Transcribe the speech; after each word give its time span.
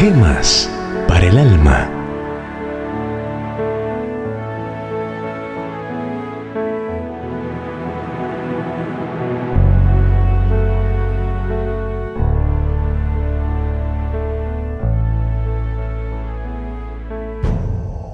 Gemas 0.00 0.66
para 1.06 1.26
el 1.26 1.36
alma. 1.36 1.90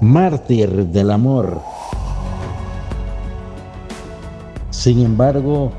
Mártir 0.00 0.86
del 0.86 1.12
amor. 1.12 1.60
Sin 4.70 5.04
embargo, 5.04 5.70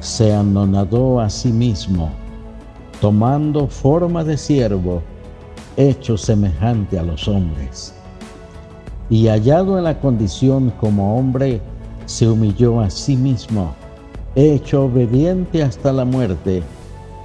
se 0.00 0.34
anonadó 0.34 1.20
a 1.20 1.30
sí 1.30 1.52
mismo, 1.52 2.10
tomando 3.00 3.68
forma 3.68 4.24
de 4.24 4.36
siervo 4.36 5.04
hecho 5.76 6.16
semejante 6.16 6.98
a 6.98 7.02
los 7.02 7.28
hombres. 7.28 7.94
Y 9.10 9.28
hallado 9.28 9.78
en 9.78 9.84
la 9.84 9.98
condición 10.00 10.70
como 10.80 11.18
hombre, 11.18 11.60
se 12.06 12.28
humilló 12.28 12.80
a 12.80 12.90
sí 12.90 13.16
mismo, 13.16 13.74
hecho 14.34 14.84
obediente 14.84 15.62
hasta 15.62 15.92
la 15.92 16.04
muerte 16.04 16.62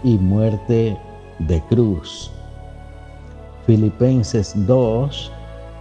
y 0.03 0.17
muerte 0.17 0.97
de 1.39 1.61
cruz. 1.69 2.31
Filipenses 3.65 4.53
2, 4.65 5.31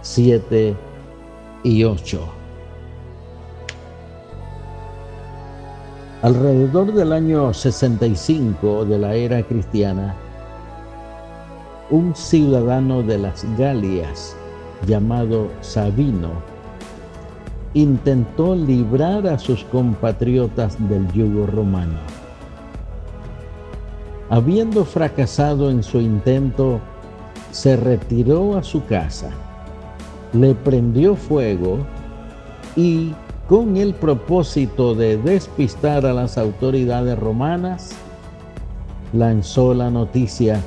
7 0.01 0.75
y 1.63 1.83
8. 1.83 2.19
Alrededor 6.23 6.93
del 6.93 7.13
año 7.13 7.53
65 7.53 8.85
de 8.85 8.97
la 8.97 9.13
era 9.13 9.43
cristiana, 9.43 10.15
un 11.89 12.13
ciudadano 12.15 13.01
de 13.01 13.17
las 13.17 13.45
Galias 13.57 14.35
llamado 14.85 15.47
Sabino 15.61 16.31
intentó 17.73 18.55
librar 18.55 19.27
a 19.27 19.39
sus 19.39 19.63
compatriotas 19.65 20.77
del 20.89 21.09
yugo 21.13 21.47
romano. 21.47 21.99
Habiendo 24.29 24.83
fracasado 24.83 25.69
en 25.69 25.83
su 25.83 26.01
intento, 26.01 26.81
se 27.51 27.77
retiró 27.77 28.57
a 28.57 28.63
su 28.63 28.85
casa, 28.85 29.29
le 30.33 30.53
prendió 30.55 31.15
fuego 31.15 31.77
y 32.75 33.13
con 33.47 33.77
el 33.77 33.93
propósito 33.93 34.93
de 34.93 35.15
despistar 35.17 36.05
a 36.05 36.11
las 36.11 36.37
autoridades 36.37 37.17
romanas, 37.17 37.91
lanzó 39.13 39.73
la 39.73 39.89
noticia 39.89 40.61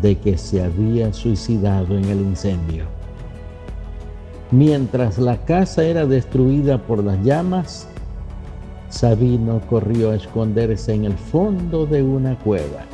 de 0.00 0.16
que 0.18 0.38
se 0.38 0.62
había 0.62 1.12
suicidado 1.12 1.96
en 1.96 2.04
el 2.04 2.20
incendio. 2.20 2.84
Mientras 4.50 5.18
la 5.18 5.38
casa 5.44 5.84
era 5.84 6.06
destruida 6.06 6.78
por 6.78 7.02
las 7.02 7.22
llamas, 7.24 7.88
Sabino 8.88 9.60
corrió 9.68 10.10
a 10.10 10.16
esconderse 10.16 10.92
en 10.92 11.06
el 11.06 11.14
fondo 11.14 11.86
de 11.86 12.02
una 12.02 12.38
cueva. 12.38 12.84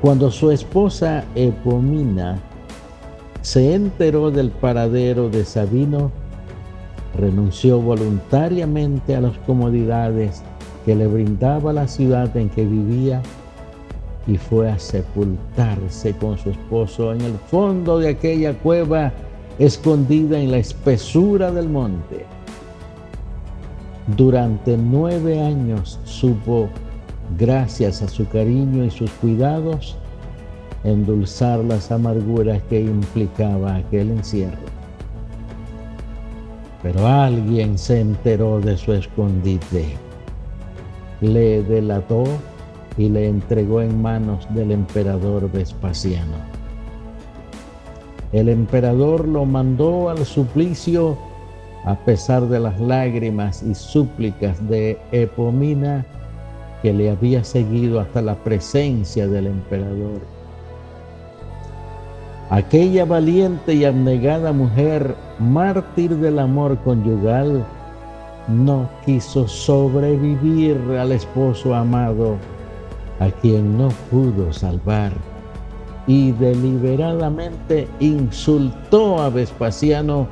Cuando 0.00 0.30
su 0.30 0.50
esposa 0.50 1.24
Epomina 1.34 2.38
se 3.42 3.74
enteró 3.74 4.30
del 4.30 4.50
paradero 4.50 5.28
de 5.28 5.44
Sabino, 5.44 6.10
renunció 7.16 7.80
voluntariamente 7.80 9.16
a 9.16 9.20
las 9.20 9.36
comodidades 9.38 10.42
que 10.84 10.94
le 10.94 11.06
brindaba 11.06 11.72
la 11.72 11.88
ciudad 11.88 12.34
en 12.36 12.48
que 12.48 12.64
vivía 12.64 13.22
y 14.26 14.36
fue 14.36 14.70
a 14.70 14.78
sepultarse 14.78 16.12
con 16.16 16.36
su 16.38 16.50
esposo 16.50 17.12
en 17.12 17.20
el 17.20 17.34
fondo 17.50 17.98
de 17.98 18.08
aquella 18.08 18.54
cueva 18.54 19.12
escondida 19.58 20.38
en 20.38 20.50
la 20.50 20.58
espesura 20.58 21.50
del 21.50 21.68
monte. 21.68 22.26
Durante 24.16 24.76
nueve 24.76 25.40
años 25.40 25.98
supo, 26.04 26.68
gracias 27.38 28.02
a 28.02 28.08
su 28.08 28.28
cariño 28.28 28.84
y 28.84 28.90
sus 28.90 29.10
cuidados, 29.12 29.96
endulzar 30.84 31.60
las 31.60 31.90
amarguras 31.90 32.62
que 32.68 32.80
implicaba 32.80 33.76
aquel 33.76 34.10
encierro. 34.10 34.76
Pero 36.82 37.06
alguien 37.06 37.78
se 37.78 38.00
enteró 38.00 38.60
de 38.60 38.76
su 38.76 38.92
escondite, 38.92 39.96
le 41.20 41.62
delató 41.64 42.24
y 42.96 43.08
le 43.08 43.28
entregó 43.28 43.82
en 43.82 44.00
manos 44.00 44.46
del 44.54 44.72
emperador 44.72 45.50
Vespasiano. 45.50 46.36
El 48.32 48.48
emperador 48.48 49.26
lo 49.26 49.44
mandó 49.44 50.08
al 50.10 50.24
suplicio 50.24 51.16
a 51.84 51.94
pesar 51.94 52.48
de 52.48 52.58
las 52.58 52.80
lágrimas 52.80 53.62
y 53.62 53.74
súplicas 53.74 54.68
de 54.68 54.98
Epomina 55.12 56.04
que 56.82 56.92
le 56.92 57.10
había 57.10 57.44
seguido 57.44 58.00
hasta 58.00 58.20
la 58.22 58.34
presencia 58.34 59.28
del 59.28 59.46
emperador. 59.46 60.20
Aquella 62.50 63.04
valiente 63.04 63.74
y 63.74 63.84
abnegada 63.84 64.52
mujer, 64.52 65.14
mártir 65.38 66.16
del 66.16 66.38
amor 66.38 66.78
conyugal, 66.84 67.64
no 68.48 68.88
quiso 69.04 69.48
sobrevivir 69.48 70.78
al 70.98 71.12
esposo 71.12 71.74
amado 71.74 72.36
a 73.20 73.30
quien 73.30 73.78
no 73.78 73.88
pudo 74.10 74.52
salvar 74.52 75.12
y 76.06 76.32
deliberadamente 76.32 77.88
insultó 78.00 79.20
a 79.20 79.30
Vespasiano 79.30 80.28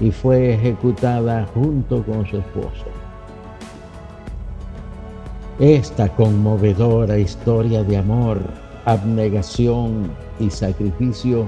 y 0.00 0.10
fue 0.10 0.54
ejecutada 0.54 1.46
junto 1.54 2.02
con 2.02 2.26
su 2.26 2.38
esposo. 2.38 2.86
Esta 5.60 6.08
conmovedora 6.08 7.18
historia 7.18 7.84
de 7.84 7.98
amor, 7.98 8.40
abnegación 8.84 10.10
y 10.40 10.50
sacrificio 10.50 11.46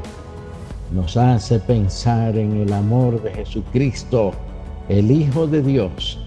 nos 0.93 1.17
hace 1.17 1.59
pensar 1.59 2.37
en 2.37 2.59
el 2.59 2.73
amor 2.73 3.21
de 3.23 3.33
Jesucristo, 3.33 4.33
el 4.89 5.11
Hijo 5.11 5.47
de 5.47 5.63
Dios, 5.63 6.24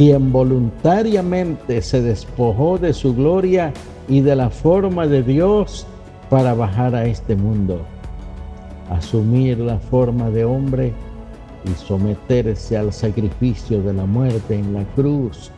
quien 0.00 0.32
voluntariamente 0.32 1.82
se 1.82 2.00
despojó 2.00 2.78
de 2.78 2.94
su 2.94 3.14
gloria 3.14 3.70
y 4.08 4.22
de 4.22 4.34
la 4.34 4.48
forma 4.48 5.06
de 5.06 5.22
Dios 5.22 5.86
para 6.30 6.54
bajar 6.54 6.94
a 6.94 7.04
este 7.04 7.36
mundo, 7.36 7.82
asumir 8.88 9.58
la 9.58 9.78
forma 9.78 10.30
de 10.30 10.46
hombre 10.46 10.94
y 11.66 11.78
someterse 11.78 12.78
al 12.78 12.94
sacrificio 12.94 13.82
de 13.82 13.92
la 13.92 14.06
muerte 14.06 14.54
en 14.54 14.72
la 14.72 14.84
cruz, 14.96 15.50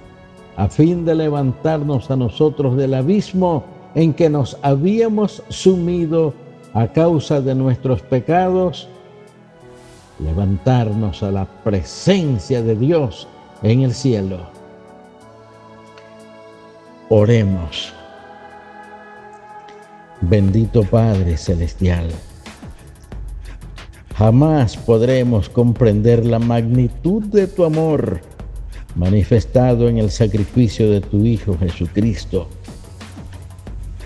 a 0.56 0.66
fin 0.66 1.04
de 1.04 1.14
levantarnos 1.14 2.10
a 2.10 2.16
nosotros 2.16 2.76
del 2.76 2.94
abismo 2.94 3.62
en 3.94 4.12
que 4.12 4.28
nos 4.28 4.58
habíamos 4.62 5.44
sumido 5.50 6.34
a 6.74 6.88
causa 6.88 7.40
de 7.40 7.54
nuestros 7.54 8.02
pecados, 8.02 8.88
levantarnos 10.18 11.22
a 11.22 11.30
la 11.30 11.44
presencia 11.62 12.60
de 12.60 12.74
Dios 12.74 13.28
en 13.62 13.82
el 13.82 13.94
cielo. 13.94 14.40
Oremos. 17.08 17.92
Bendito 20.20 20.84
Padre 20.84 21.36
Celestial, 21.36 22.08
jamás 24.16 24.76
podremos 24.76 25.48
comprender 25.48 26.24
la 26.24 26.38
magnitud 26.38 27.24
de 27.24 27.48
tu 27.48 27.64
amor 27.64 28.20
manifestado 28.94 29.88
en 29.88 29.98
el 29.98 30.12
sacrificio 30.12 30.90
de 30.90 31.00
tu 31.00 31.24
Hijo 31.24 31.58
Jesucristo. 31.58 32.46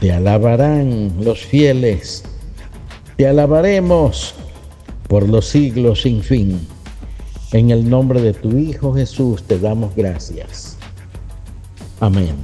Te 0.00 0.10
alabarán 0.10 1.12
los 1.20 1.44
fieles, 1.44 2.24
te 3.16 3.28
alabaremos 3.28 4.34
por 5.06 5.28
los 5.28 5.46
siglos 5.46 6.02
sin 6.02 6.22
fin. 6.22 6.66
En 7.52 7.70
el 7.70 7.88
nombre 7.88 8.20
de 8.20 8.32
tu 8.32 8.56
Hijo 8.56 8.92
Jesús 8.94 9.42
te 9.44 9.58
damos 9.58 9.94
gracias. 9.94 10.76
Amén. 12.00 12.34